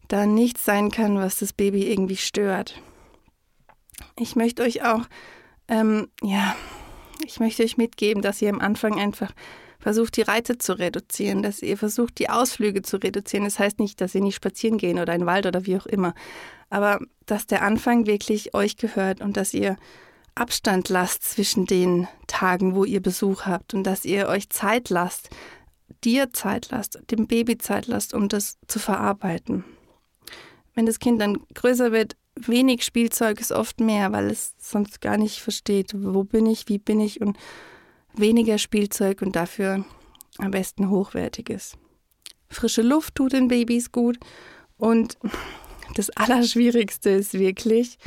da 0.08 0.26
nichts 0.26 0.64
sein 0.64 0.92
kann, 0.92 1.18
was 1.18 1.36
das 1.36 1.52
Baby 1.52 1.92
irgendwie 1.92 2.16
stört. 2.16 2.82
Ich 4.18 4.38
möchte 4.38 4.64
euch 4.64 4.82
auch, 4.82 5.02
ähm, 5.68 6.08
ja, 6.24 6.56
ich 7.26 7.42
möchte 7.42 7.64
euch 7.64 7.76
mitgeben, 7.76 8.22
dass 8.22 8.42
ihr 8.42 8.50
am 8.50 8.62
Anfang 8.62 8.98
einfach 8.98 9.34
versucht, 9.88 10.18
die 10.18 10.22
Reize 10.22 10.58
zu 10.58 10.78
reduzieren, 10.78 11.42
dass 11.42 11.62
ihr 11.62 11.78
versucht, 11.78 12.20
die 12.20 12.30
Ausflüge 12.30 12.82
zu 12.82 12.98
reduzieren. 12.98 13.46
Das 13.46 13.58
heißt 13.58 13.80
nicht, 13.80 14.02
dass 14.02 14.14
ihr 14.16 14.22
nicht 14.22 14.36
spazieren 14.36 14.78
gehen 14.78 15.00
oder 15.00 15.14
in 15.14 15.22
den 15.22 15.28
Wald 15.28 15.46
oder 15.46 15.66
wie 15.66 15.78
auch 15.78 15.86
immer, 15.86 16.14
aber 16.70 17.00
dass 17.26 17.48
der 17.48 17.62
Anfang 17.62 18.06
wirklich 18.06 18.54
euch 18.54 18.76
gehört 18.76 19.22
und 19.22 19.38
dass 19.38 19.54
ihr 19.54 19.78
Abstand 20.36 20.90
lasst 20.90 21.24
zwischen 21.24 21.68
den 21.68 22.06
Tagen, 22.28 22.76
wo 22.76 22.84
ihr 22.84 23.02
Besuch 23.02 23.46
habt 23.46 23.74
und 23.74 23.86
dass 23.86 24.04
ihr 24.04 24.28
euch 24.28 24.50
Zeit 24.50 24.90
lasst, 24.90 25.30
dir 26.04 26.34
Zeit 26.34 26.68
lasst, 26.70 27.00
dem 27.10 27.26
Baby 27.26 27.58
Zeit 27.58 27.88
lasst, 27.88 28.14
um 28.14 28.28
das 28.28 28.58
zu 28.68 28.80
verarbeiten. 28.80 29.64
Wenn 30.76 30.86
das 30.86 31.00
Kind 31.00 31.22
dann 31.22 31.38
größer 31.54 31.94
wird, 31.94 32.18
wenig 32.36 32.84
Spielzeug 32.84 33.40
ist 33.40 33.54
oft 33.54 33.80
mehr, 33.80 34.12
weil 34.12 34.30
es 34.30 34.54
sonst 34.60 35.00
gar 35.00 35.16
nicht 35.16 35.40
versteht, 35.40 35.94
wo 35.96 36.26
bin 36.26 36.46
ich, 36.46 36.68
wie 36.68 36.78
bin 36.78 37.00
ich 37.00 37.22
und 37.22 37.38
weniger 38.14 38.58
Spielzeug 38.58 39.22
und 39.22 39.36
dafür 39.36 39.86
am 40.38 40.52
besten 40.52 40.90
hochwertiges. 40.90 41.78
Frische 42.50 42.82
Luft 42.82 43.16
tut 43.16 43.34
den 43.34 43.48
Babys 43.48 43.92
gut 43.92 44.18
und 44.78 45.18
das 45.96 46.10
Allerschwierigste 46.12 47.10
ist 47.10 47.34
wirklich, 47.34 47.98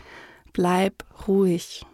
bleib 0.53 1.05
ruhig. 1.27 1.85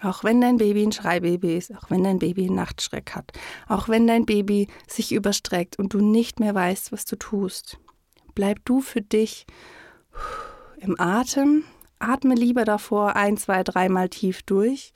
Auch 0.00 0.24
wenn 0.24 0.40
dein 0.40 0.56
Baby 0.56 0.82
ein 0.82 0.92
Schreibaby 0.92 1.56
ist, 1.56 1.72
auch 1.76 1.90
wenn 1.90 2.02
dein 2.02 2.18
Baby 2.18 2.46
einen 2.46 2.56
Nachtschreck 2.56 3.14
hat, 3.14 3.32
auch 3.68 3.88
wenn 3.88 4.08
dein 4.08 4.26
Baby 4.26 4.66
sich 4.88 5.12
überstreckt 5.12 5.78
und 5.78 5.94
du 5.94 6.00
nicht 6.00 6.40
mehr 6.40 6.54
weißt, 6.54 6.90
was 6.90 7.04
du 7.04 7.16
tust, 7.16 7.78
bleib 8.34 8.64
du 8.64 8.80
für 8.80 9.00
dich 9.00 9.46
im 10.78 10.98
Atem, 10.98 11.62
atme 12.00 12.34
lieber 12.34 12.64
davor 12.64 13.14
ein, 13.14 13.36
zwei, 13.36 13.62
dreimal 13.62 14.08
tief 14.08 14.42
durch 14.42 14.92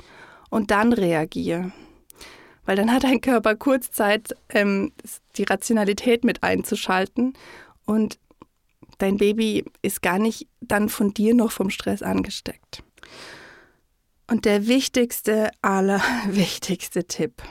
und 0.51 0.73
dann 0.73 0.93
reagiere 0.93 1.73
weil 2.67 2.77
dann 2.77 2.93
hat 2.93 3.05
dein 3.05 3.21
Körper 3.21 3.55
kurz 3.55 3.91
Zeit, 3.91 4.35
ähm, 4.51 4.93
die 5.37 5.45
Rationalität 5.45 6.25
mit 6.25 6.43
einzuschalten 6.43 7.33
und 7.87 8.19
dein 8.99 9.17
Baby 9.17 9.65
ist 9.83 10.03
gar 10.03 10.19
nicht 10.19 10.49
dann 10.61 10.89
von 10.89 11.15
dir 11.15 11.35
noch 11.35 11.53
vom 11.53 11.71
Stress 11.71 12.03
angesteckt. 12.03 12.83
Und 14.29 14.45
der 14.45 14.67
wichtigste, 14.67 15.51
allerwichtigste 15.63 17.05
Tipp. 17.05 17.43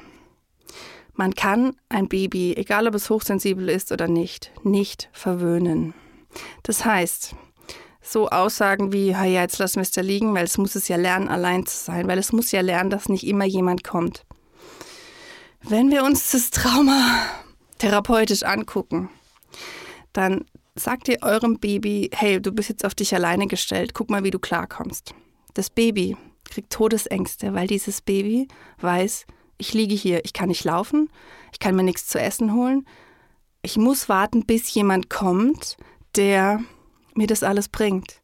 Man 1.13 1.33
kann 1.33 1.77
ein 1.87 2.09
Baby, 2.09 2.55
egal 2.57 2.87
ob 2.87 2.95
es 2.95 3.09
hochsensibel 3.09 3.69
ist 3.69 3.93
oder 3.93 4.09
nicht, 4.09 4.51
nicht 4.63 5.09
verwöhnen. 5.13 5.93
Das 6.63 6.83
heißt, 6.83 7.33
so 8.01 8.27
Aussagen 8.27 8.91
wie, 8.91 9.11
ja, 9.11 9.23
jetzt 9.23 9.57
lassen 9.57 9.77
wir 9.77 9.83
es 9.83 9.91
da 9.91 10.01
liegen, 10.01 10.33
weil 10.35 10.43
es 10.43 10.57
muss 10.57 10.75
es 10.75 10.89
ja 10.89 10.97
lernen, 10.97 11.29
allein 11.29 11.65
zu 11.65 11.77
sein, 11.77 12.07
weil 12.07 12.19
es 12.19 12.33
muss 12.33 12.51
ja 12.51 12.59
lernen, 12.59 12.89
dass 12.89 13.07
nicht 13.07 13.25
immer 13.25 13.45
jemand 13.45 13.85
kommt. 13.85 14.25
Wenn 15.67 15.89
wir 15.89 16.03
uns 16.03 16.31
das 16.31 16.51
Trauma 16.51 17.25
therapeutisch 17.79 18.43
angucken, 18.43 19.09
dann 20.13 20.45
sagt 20.75 21.07
ihr 21.07 21.17
eurem 21.23 21.57
Baby, 21.57 22.11
hey, 22.13 22.39
du 22.39 22.51
bist 22.51 22.69
jetzt 22.69 22.85
auf 22.85 22.93
dich 22.93 23.15
alleine 23.15 23.47
gestellt, 23.47 23.95
guck 23.95 24.11
mal, 24.11 24.23
wie 24.23 24.29
du 24.29 24.37
klarkommst. 24.37 25.15
Das 25.55 25.71
Baby 25.71 26.17
kriegt 26.43 26.71
Todesängste, 26.71 27.55
weil 27.55 27.65
dieses 27.65 28.01
Baby 28.01 28.47
weiß, 28.81 29.25
ich 29.57 29.73
liege 29.73 29.95
hier, 29.95 30.23
ich 30.23 30.33
kann 30.33 30.49
nicht 30.49 30.65
laufen, 30.65 31.09
ich 31.51 31.57
kann 31.57 31.75
mir 31.75 31.83
nichts 31.83 32.05
zu 32.05 32.19
essen 32.19 32.53
holen, 32.53 32.85
ich 33.63 33.75
muss 33.75 34.07
warten, 34.07 34.45
bis 34.45 34.71
jemand 34.71 35.09
kommt, 35.09 35.77
der 36.15 36.61
mir 37.15 37.25
das 37.25 37.41
alles 37.41 37.69
bringt 37.69 38.21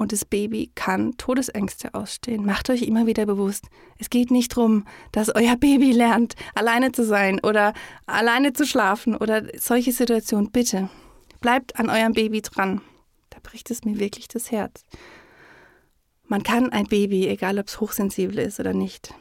und 0.00 0.12
das 0.12 0.24
Baby 0.24 0.70
kann 0.74 1.18
Todesängste 1.18 1.92
ausstehen. 1.92 2.46
Macht 2.46 2.70
euch 2.70 2.80
immer 2.82 3.06
wieder 3.06 3.26
bewusst, 3.26 3.66
es 3.98 4.08
geht 4.08 4.30
nicht 4.30 4.56
darum, 4.56 4.86
dass 5.12 5.28
euer 5.28 5.56
Baby 5.56 5.92
lernt, 5.92 6.36
alleine 6.54 6.90
zu 6.90 7.04
sein 7.04 7.38
oder 7.40 7.74
alleine 8.06 8.54
zu 8.54 8.64
schlafen 8.64 9.14
oder 9.14 9.42
solche 9.58 9.92
Situationen. 9.92 10.50
Bitte, 10.50 10.88
bleibt 11.42 11.78
an 11.78 11.90
eurem 11.90 12.14
Baby 12.14 12.40
dran. 12.40 12.80
Da 13.28 13.40
bricht 13.42 13.70
es 13.70 13.84
mir 13.84 13.98
wirklich 13.98 14.26
das 14.26 14.50
Herz. 14.50 14.86
Man 16.26 16.44
kann 16.44 16.72
ein 16.72 16.86
Baby, 16.86 17.26
egal 17.28 17.58
ob 17.58 17.68
es 17.68 17.78
hochsensibel 17.78 18.38
ist 18.38 18.58
oder 18.58 18.72
nicht, 18.72 19.12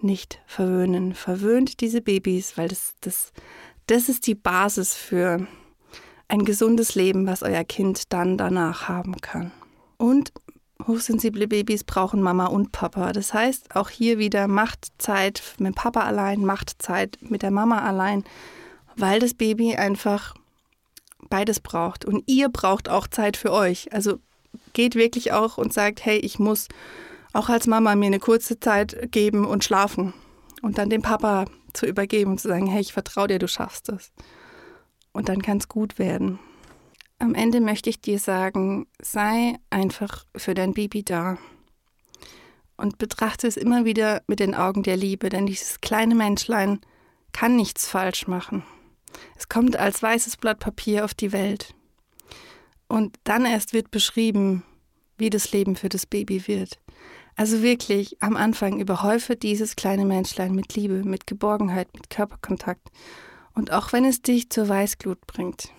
nicht 0.00 0.40
verwöhnen. 0.46 1.12
Verwöhnt 1.14 1.82
diese 1.82 2.00
Babys, 2.00 2.56
weil 2.56 2.68
das, 2.68 2.94
das, 3.02 3.34
das 3.86 4.08
ist 4.08 4.26
die 4.26 4.34
Basis 4.34 4.94
für 4.94 5.46
ein 6.26 6.46
gesundes 6.46 6.94
Leben, 6.94 7.26
was 7.26 7.42
euer 7.42 7.64
Kind 7.64 8.14
dann 8.14 8.38
danach 8.38 8.88
haben 8.88 9.20
kann. 9.20 9.52
Und 9.96 10.32
hochsensible 10.86 11.48
Babys 11.48 11.84
brauchen 11.84 12.22
Mama 12.22 12.46
und 12.46 12.72
Papa. 12.72 13.12
Das 13.12 13.32
heißt, 13.32 13.74
auch 13.74 13.88
hier 13.88 14.18
wieder 14.18 14.48
macht 14.48 14.88
Zeit 14.98 15.42
mit 15.58 15.74
Papa 15.74 16.00
allein, 16.00 16.44
macht 16.44 16.80
Zeit 16.82 17.18
mit 17.20 17.42
der 17.42 17.50
Mama 17.50 17.82
allein, 17.82 18.24
weil 18.96 19.20
das 19.20 19.34
Baby 19.34 19.74
einfach 19.76 20.34
beides 21.28 21.60
braucht. 21.60 22.04
Und 22.04 22.24
ihr 22.26 22.48
braucht 22.48 22.88
auch 22.88 23.06
Zeit 23.06 23.36
für 23.36 23.52
euch. 23.52 23.92
Also 23.92 24.18
geht 24.72 24.94
wirklich 24.94 25.32
auch 25.32 25.58
und 25.58 25.72
sagt, 25.72 26.04
hey, 26.04 26.18
ich 26.18 26.38
muss 26.38 26.68
auch 27.32 27.48
als 27.48 27.66
Mama 27.66 27.94
mir 27.94 28.06
eine 28.06 28.18
kurze 28.20 28.60
Zeit 28.60 29.10
geben 29.12 29.44
und 29.44 29.64
schlafen. 29.64 30.14
Und 30.62 30.78
dann 30.78 30.90
dem 30.90 31.02
Papa 31.02 31.46
zu 31.72 31.86
übergeben 31.86 32.32
und 32.32 32.40
zu 32.40 32.48
sagen, 32.48 32.66
hey, 32.66 32.80
ich 32.80 32.92
vertraue 32.92 33.28
dir, 33.28 33.38
du 33.38 33.48
schaffst 33.48 33.88
es. 33.90 34.12
Und 35.12 35.28
dann 35.28 35.42
kann 35.42 35.58
es 35.58 35.68
gut 35.68 35.98
werden. 35.98 36.38
Am 37.18 37.34
Ende 37.34 37.60
möchte 37.60 37.88
ich 37.88 38.00
dir 38.00 38.18
sagen, 38.18 38.86
sei 39.00 39.56
einfach 39.70 40.24
für 40.36 40.54
dein 40.54 40.74
Baby 40.74 41.02
da. 41.02 41.38
und 42.76 42.98
betrachte 42.98 43.46
es 43.46 43.56
immer 43.56 43.84
wieder 43.86 44.22
mit 44.26 44.38
den 44.38 44.54
Augen 44.54 44.82
der 44.82 44.96
Liebe, 44.96 45.30
denn 45.30 45.46
dieses 45.46 45.80
kleine 45.80 46.14
Menschlein 46.14 46.80
kann 47.32 47.56
nichts 47.56 47.88
falsch 47.88 48.26
machen. 48.26 48.64
Es 49.36 49.48
kommt 49.48 49.76
als 49.76 50.02
weißes 50.02 50.36
Blatt 50.36 50.58
Papier 50.58 51.04
auf 51.04 51.14
die 51.14 51.32
Welt. 51.32 51.74
Und 52.88 53.16
dann 53.24 53.46
erst 53.46 53.72
wird 53.72 53.90
beschrieben, 53.90 54.62
wie 55.16 55.30
das 55.30 55.52
Leben 55.52 55.76
für 55.76 55.88
das 55.88 56.06
Baby 56.06 56.46
wird. 56.46 56.78
Also 57.34 57.62
wirklich 57.62 58.22
am 58.22 58.36
Anfang 58.36 58.78
überhäufe 58.78 59.36
dieses 59.36 59.76
kleine 59.76 60.04
Menschlein 60.04 60.54
mit 60.54 60.74
Liebe, 60.74 61.02
mit 61.04 61.26
Geborgenheit, 61.26 61.88
mit 61.94 62.10
Körperkontakt. 62.10 62.88
Und 63.54 63.72
auch 63.72 63.92
wenn 63.92 64.04
es 64.04 64.22
dich 64.22 64.50
zur 64.50 64.68
Weißglut 64.68 65.26
bringt, 65.26 65.70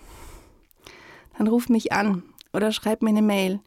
dann 1.38 1.46
ruf 1.46 1.68
mich 1.68 1.92
an 1.92 2.24
oder 2.52 2.72
schreib 2.72 3.02
mir 3.02 3.10
eine 3.10 3.22
Mail. 3.22 3.60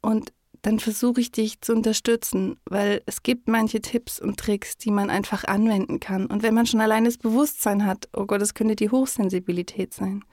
Und 0.00 0.32
dann 0.62 0.78
versuche 0.78 1.20
ich 1.20 1.32
dich 1.32 1.60
zu 1.60 1.72
unterstützen, 1.72 2.58
weil 2.66 3.02
es 3.06 3.22
gibt 3.22 3.48
manche 3.48 3.80
Tipps 3.80 4.20
und 4.20 4.38
Tricks, 4.38 4.76
die 4.76 4.90
man 4.90 5.08
einfach 5.08 5.44
anwenden 5.44 6.00
kann. 6.00 6.26
Und 6.26 6.42
wenn 6.42 6.54
man 6.54 6.66
schon 6.66 6.80
allein 6.80 7.04
das 7.04 7.16
Bewusstsein 7.16 7.86
hat, 7.86 8.08
oh 8.14 8.26
Gott, 8.26 8.42
es 8.42 8.54
könnte 8.54 8.76
die 8.76 8.90
Hochsensibilität 8.90 9.94
sein, 9.94 10.24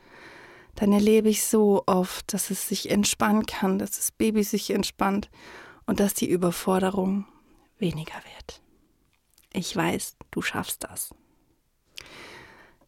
dann 0.76 0.92
erlebe 0.92 1.30
ich 1.30 1.46
so 1.46 1.84
oft, 1.86 2.34
dass 2.34 2.50
es 2.50 2.68
sich 2.68 2.90
entspannen 2.90 3.46
kann, 3.46 3.80
dass 3.80 3.92
das 3.92 4.12
Baby 4.12 4.44
sich 4.44 4.72
entspannt 4.72 5.30
und 5.86 6.00
dass 6.00 6.14
die 6.14 6.30
Überforderung 6.30 7.26
weniger 7.78 8.16
wird. 8.36 8.62
Ich 9.54 9.74
weiß, 9.74 10.18
du 10.32 10.42
schaffst 10.42 10.84
das. 10.84 11.12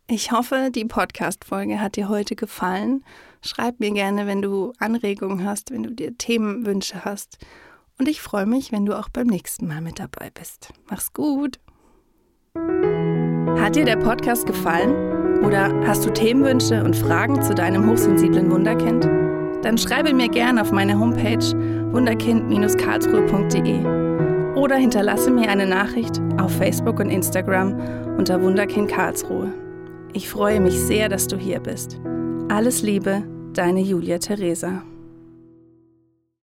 Ich 0.09 0.31
hoffe, 0.31 0.69
die 0.73 0.85
Podcast-Folge 0.85 1.81
hat 1.81 1.97
dir 1.97 2.07
heute 2.07 2.37
gefallen. 2.37 3.03
Schreib 3.41 3.81
mir 3.81 3.91
gerne, 3.91 4.25
wenn 4.25 4.41
du 4.41 4.71
Anregungen 4.79 5.43
hast, 5.43 5.69
wenn 5.69 5.83
du 5.83 5.91
dir 5.91 6.17
Themenwünsche 6.17 7.03
hast. 7.03 7.39
Und 7.99 8.07
ich 8.07 8.21
freue 8.21 8.45
mich, 8.45 8.71
wenn 8.71 8.85
du 8.85 8.97
auch 8.97 9.09
beim 9.09 9.27
nächsten 9.27 9.67
Mal 9.67 9.81
mit 9.81 9.99
dabei 9.99 10.29
bist. 10.33 10.71
Mach's 10.89 11.11
gut. 11.11 11.59
Hat 12.55 13.75
dir 13.75 13.83
der 13.83 13.97
Podcast 13.97 14.47
gefallen? 14.47 15.43
Oder 15.43 15.77
hast 15.85 16.05
du 16.05 16.13
Themenwünsche 16.13 16.85
und 16.85 16.95
Fragen 16.95 17.41
zu 17.41 17.53
deinem 17.53 17.89
hochsensiblen 17.89 18.49
Wunderkind? 18.49 19.03
Dann 19.61 19.77
schreibe 19.77 20.13
mir 20.13 20.29
gerne 20.29 20.61
auf 20.61 20.71
meine 20.71 20.97
Homepage 20.97 21.51
wunderkind-karlsruhe.de 21.91 24.55
oder 24.55 24.77
hinterlasse 24.77 25.31
mir 25.31 25.49
eine 25.49 25.67
Nachricht 25.67 26.21
auf 26.39 26.55
Facebook 26.55 27.01
und 27.01 27.09
Instagram 27.09 28.17
unter 28.17 28.41
Wunderkind 28.41 28.89
Karlsruhe. 28.89 29.51
Ich 30.13 30.29
freue 30.29 30.59
mich 30.59 30.79
sehr, 30.79 31.09
dass 31.09 31.27
du 31.27 31.37
hier 31.37 31.59
bist. 31.59 31.99
Alles 32.49 32.81
Liebe, 32.81 33.23
deine 33.53 33.81
Julia 33.81 34.17
Theresa. 34.19 34.83